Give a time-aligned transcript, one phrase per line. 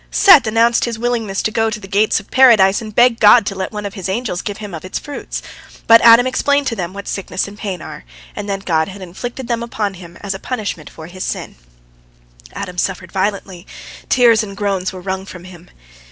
[0.09, 3.53] Seth announced his willingness to go to the gates of Paradise and beg God to
[3.53, 5.43] let one of His angels give him of its fruits.
[5.85, 8.03] But Adam explained to them what sickness and pain are,
[8.35, 11.53] and that God had inflicted them upon him as a punishment for his sin.
[12.51, 13.67] Adam suffered violently;
[14.09, 15.69] tears and groans were wrung from him.